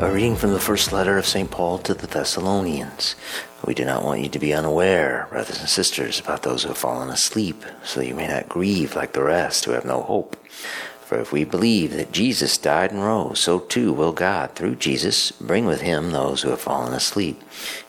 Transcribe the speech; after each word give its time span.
A 0.00 0.10
reading 0.10 0.34
from 0.34 0.54
the 0.54 0.58
first 0.58 0.92
letter 0.92 1.18
of 1.18 1.26
St. 1.26 1.50
Paul 1.50 1.76
to 1.80 1.92
the 1.92 2.06
Thessalonians. 2.06 3.16
We 3.66 3.74
do 3.74 3.84
not 3.84 4.02
want 4.02 4.22
you 4.22 4.30
to 4.30 4.38
be 4.38 4.54
unaware, 4.54 5.26
brothers 5.28 5.60
and 5.60 5.68
sisters, 5.68 6.18
about 6.18 6.42
those 6.42 6.62
who 6.62 6.68
have 6.68 6.78
fallen 6.78 7.10
asleep, 7.10 7.62
so 7.84 8.00
that 8.00 8.06
you 8.06 8.14
may 8.14 8.26
not 8.26 8.48
grieve 8.48 8.96
like 8.96 9.12
the 9.12 9.22
rest 9.22 9.66
who 9.66 9.72
have 9.72 9.84
no 9.84 10.00
hope. 10.00 10.42
For 11.04 11.20
if 11.20 11.32
we 11.32 11.44
believe 11.44 11.92
that 11.92 12.12
Jesus 12.12 12.56
died 12.56 12.92
and 12.92 13.04
rose, 13.04 13.40
so 13.40 13.58
too 13.58 13.92
will 13.92 14.12
God, 14.12 14.54
through 14.54 14.76
Jesus, 14.76 15.32
bring 15.32 15.66
with 15.66 15.82
him 15.82 16.12
those 16.12 16.40
who 16.40 16.48
have 16.48 16.62
fallen 16.62 16.94
asleep. 16.94 17.42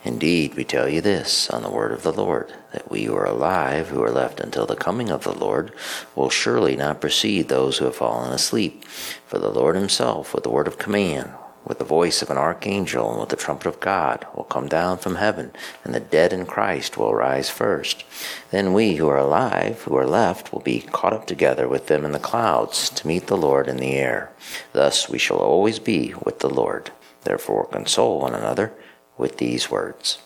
Indeed, 0.04 0.56
we 0.56 0.66
tell 0.66 0.90
you 0.90 1.00
this 1.00 1.50
on 1.50 1.64
the 1.64 1.72
word 1.72 1.94
of 1.94 2.04
the 2.04 2.12
Lord, 2.12 2.54
that 2.74 2.92
we 2.92 3.06
who 3.06 3.16
are 3.16 3.26
alive, 3.26 3.88
who 3.88 4.04
are 4.04 4.12
left 4.12 4.42
until 4.42 4.66
the 4.66 4.76
coming 4.76 5.10
of 5.10 5.24
the 5.24 5.32
Lord, 5.32 5.72
will 6.14 6.30
surely 6.30 6.76
not 6.76 7.00
precede 7.00 7.48
those 7.48 7.78
who 7.78 7.86
have 7.86 7.96
fallen 7.96 8.34
asleep. 8.34 8.84
For 9.28 9.40
the 9.40 9.50
Lord 9.50 9.78
himself, 9.78 10.34
with 10.34 10.44
the 10.44 10.50
word 10.50 10.68
of 10.68 10.78
command, 10.78 11.32
with 11.66 11.80
the 11.80 11.86
voice 11.86 12.22
of 12.22 12.30
an 12.30 12.38
archangel 12.38 13.12
and 13.12 13.20
with 13.20 13.30
the 13.30 13.36
trumpet 13.36 13.68
of 13.68 13.80
God 13.80 14.26
will 14.36 14.44
come 14.44 14.68
down 14.68 14.98
from 14.98 15.16
heaven, 15.16 15.52
and 15.84 15.94
the 15.94 16.00
dead 16.00 16.34
in 16.34 16.46
Christ 16.46 16.98
will 16.98 17.14
rise 17.14 17.50
first. 17.50 18.04
Then 18.50 18.74
we 18.74 18.96
who 18.96 19.08
are 19.08 19.18
alive, 19.18 19.82
who 19.84 19.96
are 19.96 20.08
left, 20.08 20.52
will 20.52 20.62
be 20.62 20.82
caught 20.82 21.14
up 21.14 21.28
together 21.28 21.68
with 21.68 21.88
them 21.88 22.04
in 22.04 22.12
the 22.12 22.20
clouds 22.20 22.90
to 22.90 23.08
meet 23.08 23.28
the 23.28 23.38
Lord 23.38 23.68
in 23.68 23.78
the 23.78 23.94
air. 23.94 24.32
Thus 24.74 25.10
we 25.10 25.18
shall 25.18 25.38
always 25.38 25.80
be 25.80 26.14
with 26.24 26.40
the 26.40 26.50
Lord. 26.50 26.92
Therefore 27.24 27.66
console 27.68 28.20
one 28.20 28.34
another 28.34 28.74
with 29.18 29.38
these 29.38 29.70
words. 29.70 30.18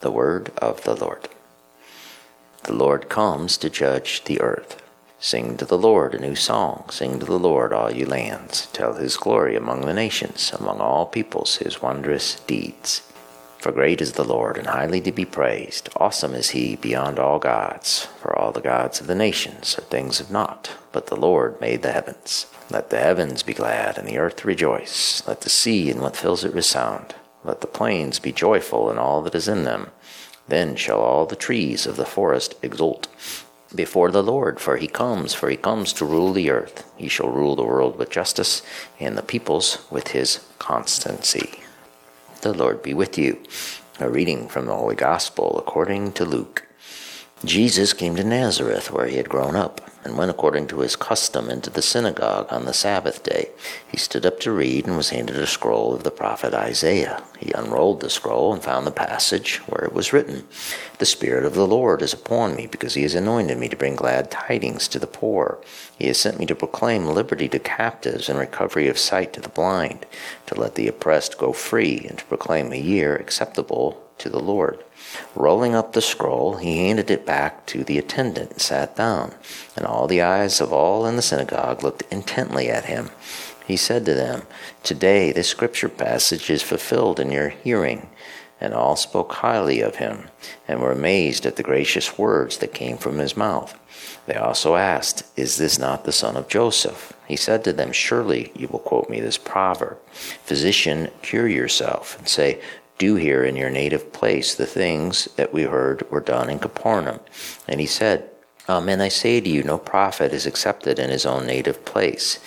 The 0.00 0.10
word 0.10 0.50
of 0.58 0.84
the 0.84 0.96
Lord. 0.96 1.28
The 2.64 2.74
Lord 2.74 3.08
comes 3.08 3.56
to 3.58 3.70
judge 3.70 4.24
the 4.24 4.40
earth. 4.40 4.83
Sing 5.24 5.56
to 5.56 5.64
the 5.64 5.78
Lord 5.78 6.14
a 6.14 6.20
new 6.20 6.34
song. 6.34 6.84
Sing 6.90 7.18
to 7.18 7.24
the 7.24 7.38
Lord, 7.38 7.72
all 7.72 7.90
you 7.90 8.04
lands. 8.04 8.66
Tell 8.74 8.92
his 8.92 9.16
glory 9.16 9.56
among 9.56 9.80
the 9.80 9.94
nations, 9.94 10.52
among 10.52 10.80
all 10.80 11.06
peoples, 11.06 11.56
his 11.56 11.80
wondrous 11.80 12.40
deeds. 12.40 13.00
For 13.56 13.72
great 13.72 14.02
is 14.02 14.12
the 14.12 14.22
Lord, 14.22 14.58
and 14.58 14.66
highly 14.66 15.00
to 15.00 15.12
be 15.12 15.24
praised. 15.24 15.88
Awesome 15.96 16.34
is 16.34 16.50
he 16.50 16.76
beyond 16.76 17.18
all 17.18 17.38
gods. 17.38 18.06
For 18.20 18.38
all 18.38 18.52
the 18.52 18.60
gods 18.60 19.00
of 19.00 19.06
the 19.06 19.14
nations 19.14 19.78
are 19.78 19.82
things 19.84 20.20
of 20.20 20.30
naught, 20.30 20.72
but 20.92 21.06
the 21.06 21.16
Lord 21.16 21.58
made 21.58 21.80
the 21.80 21.92
heavens. 21.92 22.44
Let 22.68 22.90
the 22.90 22.98
heavens 23.00 23.42
be 23.42 23.54
glad, 23.54 23.96
and 23.96 24.06
the 24.06 24.18
earth 24.18 24.44
rejoice. 24.44 25.26
Let 25.26 25.40
the 25.40 25.48
sea 25.48 25.90
and 25.90 26.02
what 26.02 26.18
fills 26.18 26.44
it 26.44 26.52
resound. 26.52 27.14
Let 27.42 27.62
the 27.62 27.66
plains 27.66 28.18
be 28.18 28.30
joyful, 28.30 28.90
and 28.90 28.98
all 28.98 29.22
that 29.22 29.34
is 29.34 29.48
in 29.48 29.64
them. 29.64 29.90
Then 30.46 30.76
shall 30.76 31.00
all 31.00 31.24
the 31.24 31.34
trees 31.34 31.86
of 31.86 31.96
the 31.96 32.04
forest 32.04 32.56
exult 32.60 33.08
before 33.74 34.10
the 34.10 34.22
Lord, 34.22 34.60
for 34.60 34.76
he 34.76 34.86
comes, 34.86 35.34
for 35.34 35.50
he 35.50 35.56
comes 35.56 35.92
to 35.94 36.04
rule 36.04 36.32
the 36.32 36.50
earth. 36.50 36.90
He 36.96 37.08
shall 37.08 37.28
rule 37.28 37.56
the 37.56 37.64
world 37.64 37.98
with 37.98 38.10
justice, 38.10 38.62
and 39.00 39.16
the 39.16 39.22
peoples 39.22 39.84
with 39.90 40.08
his 40.08 40.44
constancy. 40.58 41.60
The 42.42 42.52
Lord 42.52 42.82
be 42.82 42.94
with 42.94 43.18
you. 43.18 43.42
A 44.00 44.08
reading 44.08 44.48
from 44.48 44.66
the 44.66 44.74
Holy 44.74 44.96
Gospel 44.96 45.58
according 45.58 46.12
to 46.12 46.24
Luke. 46.24 46.66
Jesus 47.44 47.92
came 47.92 48.16
to 48.16 48.24
Nazareth, 48.24 48.90
where 48.90 49.06
he 49.06 49.16
had 49.16 49.28
grown 49.28 49.54
up 49.56 49.83
and 50.04 50.18
went 50.18 50.30
according 50.30 50.66
to 50.68 50.80
his 50.80 50.96
custom 50.96 51.48
into 51.48 51.70
the 51.70 51.82
synagogue 51.82 52.46
on 52.50 52.66
the 52.66 52.74
Sabbath 52.74 53.22
day. 53.22 53.50
He 53.88 53.96
stood 53.96 54.26
up 54.26 54.38
to 54.40 54.52
read 54.52 54.86
and 54.86 54.96
was 54.96 55.10
handed 55.10 55.36
a 55.36 55.46
scroll 55.46 55.94
of 55.94 56.02
the 56.02 56.10
prophet 56.10 56.52
Isaiah. 56.52 57.24
He 57.38 57.52
unrolled 57.52 58.00
the 58.00 58.10
scroll 58.10 58.52
and 58.52 58.62
found 58.62 58.86
the 58.86 58.90
passage 58.90 59.56
where 59.66 59.84
it 59.84 59.92
was 59.92 60.12
written 60.12 60.46
The 60.98 61.06
Spirit 61.06 61.44
of 61.44 61.54
the 61.54 61.66
Lord 61.66 62.02
is 62.02 62.12
upon 62.12 62.54
me, 62.54 62.66
because 62.66 62.94
he 62.94 63.02
has 63.02 63.14
anointed 63.14 63.58
me 63.58 63.68
to 63.68 63.76
bring 63.76 63.96
glad 63.96 64.30
tidings 64.30 64.88
to 64.88 64.98
the 64.98 65.06
poor. 65.06 65.58
He 65.98 66.06
has 66.08 66.20
sent 66.20 66.38
me 66.38 66.46
to 66.46 66.54
proclaim 66.54 67.06
liberty 67.06 67.48
to 67.48 67.58
captives 67.58 68.28
and 68.28 68.38
recovery 68.38 68.88
of 68.88 68.98
sight 68.98 69.32
to 69.32 69.40
the 69.40 69.48
blind, 69.48 70.06
to 70.46 70.54
let 70.54 70.74
the 70.74 70.88
oppressed 70.88 71.38
go 71.38 71.52
free, 71.52 72.06
and 72.08 72.18
to 72.18 72.24
proclaim 72.26 72.72
a 72.72 72.76
year 72.76 73.16
acceptable 73.16 74.03
to 74.18 74.28
the 74.28 74.40
Lord. 74.40 74.82
Rolling 75.34 75.74
up 75.74 75.92
the 75.92 76.00
scroll, 76.00 76.56
he 76.56 76.86
handed 76.86 77.10
it 77.10 77.26
back 77.26 77.66
to 77.66 77.84
the 77.84 77.98
attendant 77.98 78.52
and 78.52 78.60
sat 78.60 78.96
down. 78.96 79.34
And 79.76 79.86
all 79.86 80.06
the 80.06 80.22
eyes 80.22 80.60
of 80.60 80.72
all 80.72 81.06
in 81.06 81.16
the 81.16 81.22
synagogue 81.22 81.82
looked 81.82 82.02
intently 82.10 82.68
at 82.68 82.86
him. 82.86 83.10
He 83.66 83.76
said 83.76 84.04
to 84.04 84.14
them, 84.14 84.42
Today 84.82 85.32
this 85.32 85.48
scripture 85.48 85.88
passage 85.88 86.50
is 86.50 86.62
fulfilled 86.62 87.18
in 87.18 87.30
your 87.30 87.50
hearing. 87.50 88.08
And 88.60 88.72
all 88.72 88.96
spoke 88.96 89.32
highly 89.32 89.80
of 89.80 89.96
him, 89.96 90.28
and 90.66 90.80
were 90.80 90.92
amazed 90.92 91.44
at 91.44 91.56
the 91.56 91.62
gracious 91.62 92.16
words 92.16 92.58
that 92.58 92.72
came 92.72 92.96
from 92.96 93.18
his 93.18 93.36
mouth. 93.36 93.78
They 94.26 94.36
also 94.36 94.76
asked, 94.76 95.24
Is 95.36 95.58
this 95.58 95.78
not 95.78 96.04
the 96.04 96.12
son 96.12 96.36
of 96.36 96.48
Joseph? 96.48 97.12
He 97.26 97.36
said 97.36 97.64
to 97.64 97.72
them, 97.72 97.92
Surely 97.92 98.52
you 98.54 98.68
will 98.68 98.78
quote 98.78 99.10
me 99.10 99.20
this 99.20 99.36
proverb 99.36 99.98
Physician, 100.12 101.10
cure 101.20 101.48
yourself, 101.48 102.18
and 102.18 102.28
say, 102.28 102.60
do 102.98 103.16
here 103.16 103.44
in 103.44 103.56
your 103.56 103.70
native 103.70 104.12
place 104.12 104.54
the 104.54 104.66
things 104.66 105.28
that 105.36 105.52
we 105.52 105.62
heard 105.62 106.08
were 106.10 106.20
done 106.20 106.50
in 106.50 106.58
Capernaum. 106.58 107.20
And 107.66 107.80
he 107.80 107.86
said, 107.86 108.30
Amen, 108.68 109.02
I 109.02 109.08
say 109.08 109.40
to 109.42 109.48
you, 109.48 109.62
no 109.62 109.76
prophet 109.76 110.32
is 110.32 110.46
accepted 110.46 110.98
in 110.98 111.10
his 111.10 111.26
own 111.26 111.46
native 111.46 111.84
place. 111.84 112.38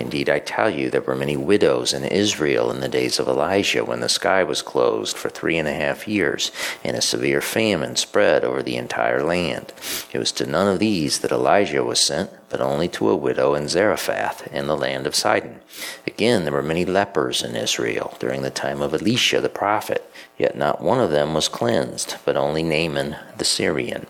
Indeed, 0.00 0.30
I 0.30 0.38
tell 0.38 0.70
you, 0.70 0.88
there 0.88 1.02
were 1.02 1.14
many 1.14 1.36
widows 1.36 1.92
in 1.92 2.04
Israel 2.04 2.70
in 2.70 2.80
the 2.80 2.88
days 2.88 3.18
of 3.18 3.28
Elijah 3.28 3.84
when 3.84 4.00
the 4.00 4.08
sky 4.08 4.42
was 4.42 4.62
closed 4.62 5.14
for 5.14 5.28
three 5.28 5.58
and 5.58 5.68
a 5.68 5.74
half 5.74 6.08
years, 6.08 6.50
and 6.82 6.96
a 6.96 7.02
severe 7.02 7.42
famine 7.42 7.96
spread 7.96 8.42
over 8.42 8.62
the 8.62 8.76
entire 8.76 9.22
land. 9.22 9.74
It 10.10 10.18
was 10.18 10.32
to 10.32 10.46
none 10.46 10.68
of 10.68 10.78
these 10.78 11.18
that 11.18 11.30
Elijah 11.30 11.84
was 11.84 12.02
sent, 12.02 12.30
but 12.48 12.62
only 12.62 12.88
to 12.88 13.10
a 13.10 13.16
widow 13.16 13.54
in 13.54 13.68
Zarephath 13.68 14.46
in 14.52 14.68
the 14.68 14.76
land 14.76 15.06
of 15.06 15.14
Sidon. 15.14 15.60
Again, 16.06 16.44
there 16.44 16.52
were 16.54 16.62
many 16.62 16.86
lepers 16.86 17.42
in 17.42 17.54
Israel 17.54 18.16
during 18.18 18.40
the 18.40 18.50
time 18.50 18.80
of 18.80 18.94
Elisha 18.94 19.42
the 19.42 19.50
prophet, 19.50 20.10
yet 20.38 20.56
not 20.56 20.80
one 20.80 20.98
of 20.98 21.10
them 21.10 21.34
was 21.34 21.46
cleansed, 21.46 22.16
but 22.24 22.38
only 22.38 22.62
Naaman 22.62 23.16
the 23.36 23.44
Syrian. 23.44 24.06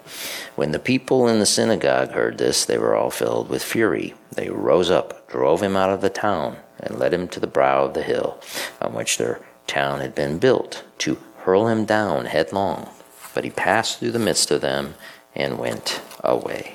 When 0.55 0.71
the 0.71 0.79
people 0.79 1.27
in 1.27 1.41
the 1.41 1.47
synagogue 1.47 2.13
heard 2.13 2.39
this, 2.39 2.65
they 2.65 2.79
were 2.79 2.95
all 2.95 3.11
filled 3.11 3.49
with 3.49 3.65
fury. 3.65 4.15
They 4.33 4.49
rose 4.49 4.91
up, 4.91 5.29
drove 5.29 5.63
him 5.63 5.77
out 5.77 5.91
of 5.91 6.01
the 6.01 6.11
town, 6.11 6.57
and 6.79 6.99
led 6.99 7.13
him 7.13 7.29
to 7.29 7.41
the 7.41 7.47
brow 7.47 7.85
of 7.85 7.95
the 7.95 8.03
hill 8.03 8.41
on 8.81 8.95
which 8.95 9.19
their 9.19 9.41
town 9.67 10.01
had 10.01 10.15
been 10.15 10.39
built, 10.39 10.85
to 10.99 11.19
hurl 11.39 11.69
him 11.69 11.85
down 11.85 12.27
headlong. 12.27 12.89
But 13.35 13.45
he 13.45 13.51
passed 13.51 13.99
through 13.99 14.13
the 14.13 14.19
midst 14.19 14.51
of 14.51 14.61
them 14.61 14.95
and 15.35 15.59
went 15.59 16.01
away. 16.23 16.75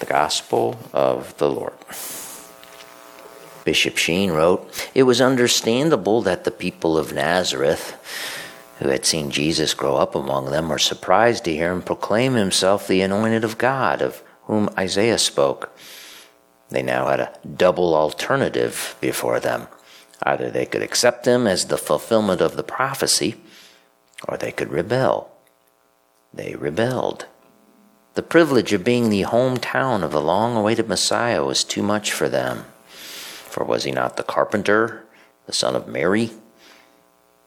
The 0.00 0.06
Gospel 0.06 0.78
of 0.92 1.36
the 1.38 1.50
Lord. 1.50 1.74
Bishop 3.64 3.96
Sheen 3.96 4.32
wrote, 4.32 4.90
It 4.94 5.04
was 5.04 5.20
understandable 5.20 6.22
that 6.22 6.44
the 6.44 6.50
people 6.50 6.98
of 6.98 7.12
Nazareth, 7.12 7.96
who 8.80 8.88
had 8.88 9.06
seen 9.06 9.30
Jesus 9.30 9.74
grow 9.74 9.96
up 9.96 10.14
among 10.14 10.50
them, 10.50 10.68
were 10.68 10.78
surprised 10.78 11.44
to 11.44 11.54
hear 11.54 11.70
him 11.70 11.82
proclaim 11.82 12.34
himself 12.34 12.88
the 12.88 13.02
anointed 13.02 13.44
of 13.44 13.58
God, 13.58 14.02
of 14.02 14.22
whom 14.44 14.68
Isaiah 14.76 15.18
spoke. 15.18 15.76
They 16.72 16.82
now 16.82 17.08
had 17.08 17.20
a 17.20 17.32
double 17.46 17.94
alternative 17.94 18.96
before 18.98 19.40
them. 19.40 19.68
Either 20.22 20.50
they 20.50 20.64
could 20.64 20.80
accept 20.80 21.26
him 21.26 21.46
as 21.46 21.66
the 21.66 21.76
fulfillment 21.76 22.40
of 22.40 22.56
the 22.56 22.62
prophecy, 22.62 23.36
or 24.26 24.38
they 24.38 24.52
could 24.52 24.70
rebel. 24.70 25.30
They 26.32 26.54
rebelled. 26.54 27.26
The 28.14 28.22
privilege 28.22 28.72
of 28.72 28.84
being 28.84 29.10
the 29.10 29.22
hometown 29.22 30.02
of 30.02 30.12
the 30.12 30.20
long 30.20 30.56
awaited 30.56 30.88
Messiah 30.88 31.44
was 31.44 31.62
too 31.62 31.82
much 31.82 32.10
for 32.10 32.30
them. 32.30 32.64
For 32.86 33.64
was 33.64 33.84
he 33.84 33.90
not 33.90 34.16
the 34.16 34.22
carpenter, 34.22 35.04
the 35.44 35.52
son 35.52 35.76
of 35.76 35.86
Mary? 35.86 36.30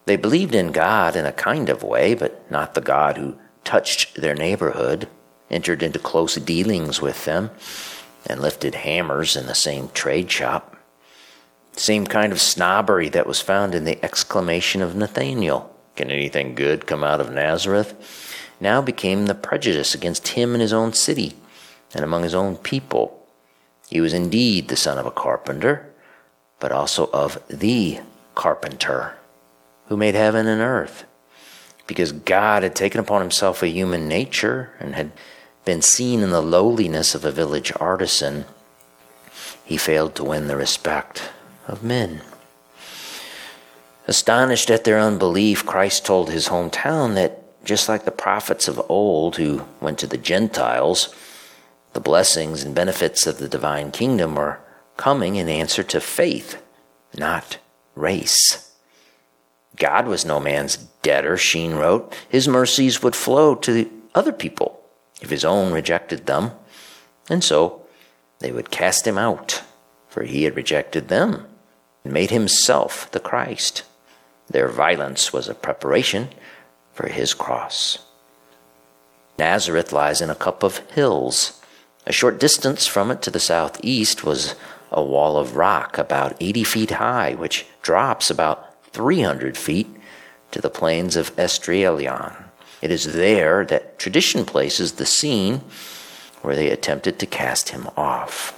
They 0.05 0.17
believed 0.17 0.53
in 0.53 0.71
God 0.71 1.15
in 1.15 1.25
a 1.25 1.31
kind 1.31 1.67
of 1.69 1.81
way, 1.81 2.13
but 2.13 2.49
not 2.51 2.75
the 2.75 2.81
God 2.81 3.17
who 3.17 3.39
touched 3.63 4.21
their 4.21 4.35
neighborhood, 4.35 5.07
entered 5.49 5.81
into 5.81 5.97
close 5.97 6.35
dealings 6.35 7.01
with 7.01 7.25
them, 7.25 7.49
and 8.27 8.41
lifted 8.41 8.75
hammers 8.75 9.35
in 9.35 9.45
the 9.45 9.55
same 9.55 9.89
trade 9.89 10.31
shop. 10.31 10.75
Same 11.73 12.05
kind 12.07 12.31
of 12.31 12.41
snobbery 12.41 13.09
that 13.09 13.27
was 13.27 13.41
found 13.41 13.75
in 13.75 13.83
the 13.83 14.03
exclamation 14.03 14.81
of 14.81 14.95
Nathanael 14.95 15.71
Can 15.95 16.09
anything 16.09 16.55
good 16.55 16.87
come 16.87 17.03
out 17.03 17.21
of 17.21 17.31
Nazareth? 17.31 17.93
now 18.59 18.81
became 18.81 19.25
the 19.25 19.35
prejudice 19.35 19.93
against 19.93 20.29
him 20.29 20.55
in 20.55 20.61
his 20.61 20.73
own 20.73 20.93
city 20.93 21.35
and 21.93 22.03
among 22.03 22.23
his 22.23 22.35
own 22.35 22.55
people. 22.55 23.27
He 23.89 24.01
was 24.01 24.13
indeed 24.13 24.67
the 24.67 24.75
son 24.75 24.97
of 24.97 25.05
a 25.05 25.11
carpenter, 25.11 25.93
but 26.59 26.71
also 26.71 27.09
of 27.11 27.41
the 27.47 27.99
carpenter 28.33 29.15
who 29.87 29.97
made 29.97 30.15
heaven 30.15 30.47
and 30.47 30.61
earth. 30.61 31.05
Because 31.87 32.11
God 32.11 32.63
had 32.63 32.75
taken 32.75 32.99
upon 32.99 33.21
himself 33.21 33.61
a 33.61 33.67
human 33.67 34.07
nature 34.07 34.71
and 34.79 34.95
had 34.95 35.11
been 35.65 35.81
seen 35.81 36.21
in 36.21 36.29
the 36.29 36.41
lowliness 36.41 37.15
of 37.15 37.25
a 37.25 37.31
village 37.31 37.73
artisan, 37.79 38.45
he 39.65 39.77
failed 39.77 40.15
to 40.15 40.23
win 40.23 40.47
the 40.47 40.55
respect 40.55 41.31
of 41.67 41.83
men. 41.83 42.21
Astonished 44.07 44.69
at 44.69 44.83
their 44.83 44.99
unbelief, 44.99 45.65
Christ 45.65 46.05
told 46.05 46.29
his 46.29 46.49
hometown 46.49 47.15
that 47.15 47.41
just 47.65 47.89
like 47.89 48.05
the 48.05 48.11
prophets 48.11 48.67
of 48.67 48.79
old 48.89 49.37
who 49.37 49.65
went 49.81 49.97
to 49.99 50.07
the 50.07 50.17
Gentiles, 50.17 51.13
the 51.93 51.99
blessings 51.99 52.63
and 52.63 52.75
benefits 52.75 53.25
of 53.25 53.39
the 53.39 53.49
divine 53.49 53.89
kingdom 53.89 54.37
are 54.37 54.61
coming 54.97 55.35
in 55.35 55.49
answer 55.49 55.81
to 55.81 55.99
faith, 55.99 56.61
not 57.17 57.57
race. 57.95 58.71
God 59.75 60.07
was 60.07 60.23
no 60.23 60.39
man's 60.39 60.77
debtor, 61.01 61.37
Sheen 61.37 61.73
wrote. 61.73 62.15
His 62.29 62.47
mercies 62.47 63.01
would 63.01 63.15
flow 63.15 63.55
to 63.55 63.89
other 64.13 64.31
people 64.31 64.84
if 65.21 65.29
his 65.29 65.45
own 65.45 65.71
rejected 65.71 66.25
them. 66.25 66.51
And 67.29 67.43
so 67.43 67.81
they 68.39 68.51
would 68.51 68.71
cast 68.71 69.07
him 69.07 69.17
out, 69.17 69.63
for 70.07 70.23
he 70.23 70.43
had 70.43 70.55
rejected 70.55 71.07
them 71.07 71.47
and 72.03 72.13
made 72.13 72.31
himself 72.31 73.09
the 73.11 73.19
Christ. 73.19 73.83
Their 74.49 74.67
violence 74.67 75.33
was 75.33 75.49
a 75.49 75.55
preparation 75.55 76.29
for 76.93 77.07
his 77.07 77.33
cross. 77.33 77.99
Nazareth 79.37 79.91
lies 79.91 80.21
in 80.21 80.29
a 80.29 80.35
cup 80.35 80.63
of 80.63 80.77
hills. 80.91 81.61
A 82.05 82.13
short 82.13 82.39
distance 82.39 82.85
from 82.85 83.11
it 83.11 83.21
to 83.23 83.31
the 83.31 83.39
southeast 83.39 84.23
was 84.23 84.55
a 84.91 85.03
wall 85.03 85.37
of 85.37 85.55
rock 85.55 85.97
about 85.97 86.37
80 86.39 86.63
feet 86.63 86.91
high, 86.91 87.33
which 87.33 87.65
drops 87.81 88.29
about 88.29 88.83
300 88.93 89.57
feet 89.57 89.87
to 90.51 90.61
the 90.61 90.69
plains 90.69 91.15
of 91.15 91.35
Esdraelon. 91.35 92.45
It 92.85 92.91
is 92.91 93.13
there 93.13 93.65
that 93.65 93.97
tradition 93.97 94.45
places 94.45 94.91
the 94.91 95.07
scene 95.07 95.61
where 96.43 96.55
they 96.55 96.69
attempted 96.69 97.17
to 97.17 97.25
cast 97.25 97.69
him 97.69 97.89
off. 97.97 98.53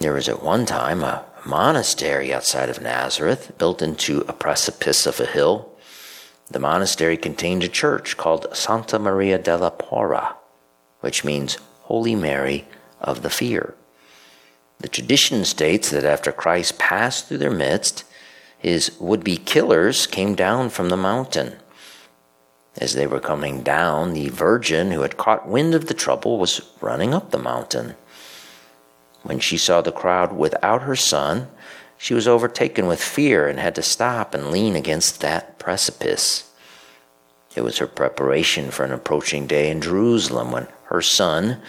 There 0.00 0.12
was 0.12 0.28
at 0.28 0.42
one 0.42 0.66
time 0.66 1.02
a 1.02 1.24
monastery 1.46 2.30
outside 2.30 2.68
of 2.68 2.82
Nazareth, 2.82 3.56
built 3.56 3.80
into 3.80 4.22
a 4.28 4.34
precipice 4.34 5.06
of 5.06 5.18
a 5.18 5.24
hill. 5.24 5.72
The 6.50 6.58
monastery 6.58 7.16
contained 7.16 7.64
a 7.64 7.68
church 7.68 8.18
called 8.18 8.54
Santa 8.54 8.98
Maria 8.98 9.38
della 9.38 9.70
Paura, 9.70 10.34
which 11.00 11.24
means 11.24 11.56
Holy 11.84 12.14
Mary 12.14 12.66
of 13.00 13.22
the 13.22 13.30
Fear. 13.30 13.74
The 14.80 14.88
tradition 14.88 15.46
states 15.46 15.88
that 15.88 16.04
after 16.04 16.32
Christ 16.32 16.78
passed 16.78 17.28
through 17.28 17.38
their 17.38 17.50
midst, 17.50 18.04
his 18.58 18.94
would 19.00 19.24
be 19.24 19.38
killers 19.38 20.06
came 20.06 20.34
down 20.34 20.68
from 20.68 20.90
the 20.90 20.98
mountain. 20.98 21.56
As 22.76 22.94
they 22.94 23.06
were 23.06 23.20
coming 23.20 23.62
down, 23.62 24.12
the 24.12 24.28
virgin 24.28 24.90
who 24.90 25.02
had 25.02 25.16
caught 25.16 25.48
wind 25.48 25.74
of 25.74 25.86
the 25.86 25.94
trouble 25.94 26.38
was 26.38 26.60
running 26.80 27.14
up 27.14 27.30
the 27.30 27.38
mountain. 27.38 27.94
When 29.22 29.38
she 29.38 29.56
saw 29.56 29.80
the 29.80 29.92
crowd 29.92 30.32
without 30.32 30.82
her 30.82 30.96
son, 30.96 31.48
she 31.96 32.14
was 32.14 32.26
overtaken 32.26 32.86
with 32.86 33.00
fear 33.00 33.48
and 33.48 33.58
had 33.58 33.76
to 33.76 33.82
stop 33.82 34.34
and 34.34 34.50
lean 34.50 34.74
against 34.74 35.20
that 35.20 35.58
precipice. 35.58 36.50
It 37.54 37.62
was 37.62 37.78
her 37.78 37.86
preparation 37.86 38.70
for 38.70 38.84
an 38.84 38.92
approaching 38.92 39.46
day 39.46 39.70
in 39.70 39.80
Jerusalem 39.80 40.50
when 40.50 40.66
her 40.86 41.00
son 41.00 41.62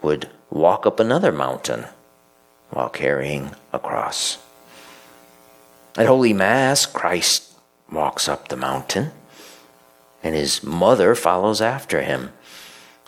would 0.00 0.30
walk 0.50 0.86
up 0.86 0.98
another 0.98 1.32
mountain 1.32 1.84
while 2.70 2.88
carrying 2.88 3.54
a 3.72 3.78
cross. 3.78 4.38
At 5.96 6.06
Holy 6.06 6.32
Mass, 6.32 6.86
Christ 6.86 7.52
walks 7.92 8.28
up 8.28 8.48
the 8.48 8.56
mountain 8.56 9.12
and 10.22 10.34
his 10.34 10.62
mother 10.62 11.14
follows 11.14 11.60
after 11.60 12.02
him. 12.02 12.32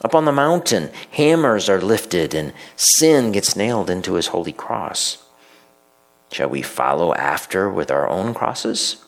Up 0.04 0.14
on 0.14 0.24
the 0.24 0.32
mountain, 0.32 0.90
hammers 1.10 1.68
are 1.68 1.80
lifted 1.80 2.34
and 2.34 2.52
sin 2.76 3.32
gets 3.32 3.56
nailed 3.56 3.90
into 3.90 4.14
his 4.14 4.28
holy 4.28 4.52
cross. 4.52 5.24
Shall 6.30 6.48
we 6.48 6.62
follow 6.62 7.14
after 7.14 7.68
with 7.68 7.90
our 7.90 8.08
own 8.08 8.34
crosses? 8.34 9.04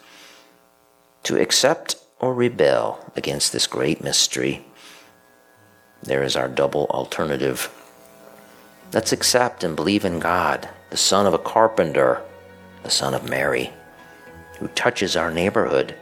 To 1.25 1.41
accept 1.41 1.97
or 2.19 2.35
rebel 2.35 3.13
against 3.15 3.53
this 3.53 3.67
great 3.67 4.03
mystery, 4.03 4.65
there 6.03 6.23
is 6.23 6.35
our 6.35 6.49
double 6.49 6.87
alternative. 6.87 7.69
Let's 8.93 9.13
accept 9.13 9.63
and 9.63 9.77
believe 9.77 10.05
in 10.05 10.19
God, 10.19 10.69
the 10.89 10.97
Son 10.97 11.27
of 11.27 11.35
a 11.35 11.39
carpenter, 11.39 12.23
the 12.83 12.91
Son 12.91 13.15
of 13.15 13.29
Mary, 13.29 13.71
who 14.59 14.67
touches 14.69 15.15
our 15.15 15.31
neighborhood 15.31 15.95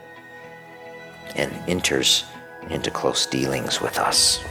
and 1.35 1.51
enters 1.67 2.25
into 2.69 2.91
close 2.91 3.25
dealings 3.25 3.81
with 3.81 3.97
us. 3.97 4.43